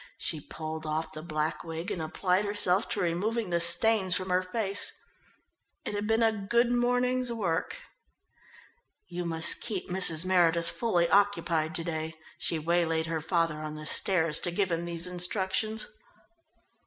[0.17, 4.41] She pulled off the black wig and applied herself to removing the stains from her
[4.41, 4.91] face.
[5.85, 7.75] It had been a good morning's work.
[9.09, 10.25] "You must keep Mrs.
[10.25, 14.85] Meredith fully occupied to day." She waylaid her father on the stairs to give him
[14.85, 15.85] these instructions.